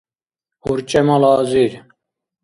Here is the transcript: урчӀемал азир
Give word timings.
урчӀемал 0.69 1.23
азир 1.33 1.71